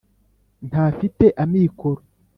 [0.67, 2.01] Ntafite amikoro.